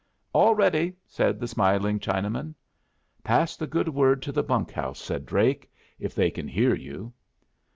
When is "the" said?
1.39-1.47, 3.55-3.67, 4.31-4.41